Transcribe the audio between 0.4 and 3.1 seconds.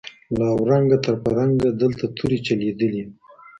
اورنګه تر فرنګه دلته توري چلېدلي